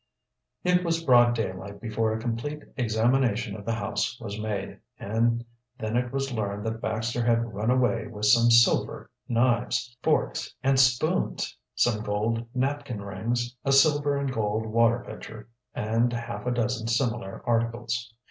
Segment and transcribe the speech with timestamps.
[0.63, 5.45] It was broad daylight before a complete examination of the house was made, and
[5.77, 10.79] then it was learned that Baxter had run away with some silver knives, forks, and
[10.79, 16.87] spoons, some gold napkin rings, a silver and gold water pitcher, and half a dozen
[16.87, 18.11] similar articles.